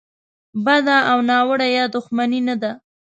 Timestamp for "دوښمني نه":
1.93-2.55